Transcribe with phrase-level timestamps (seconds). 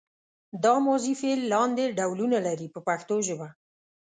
[0.63, 3.47] دا ماضي فعل لاندې ډولونه لري په پښتو ژبه.